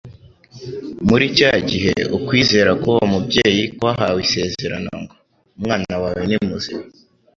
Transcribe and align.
Muri 1.07 1.25
cya 1.37 1.51
gihe 1.69 1.93
ukwizera 2.17 2.71
k'uwo 2.81 3.03
mubyeyi 3.11 3.63
kwahawe 3.77 4.19
isezerano 4.27 4.89
ngo: 5.01 5.15
Umwana 5.57 5.93
wawe 6.01 6.21
ni 6.29 6.37
muzima», 6.49 6.85